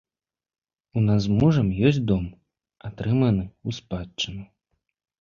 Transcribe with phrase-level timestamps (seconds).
[0.99, 2.25] У нас з мужам ёсць дом,
[2.91, 4.43] атрыманы ў спадчыну.